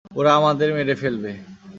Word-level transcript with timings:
ওরা 0.15 0.31
আমাদের 0.35 0.69
মেরে 0.73 0.95
ফেলবে। 0.95 1.31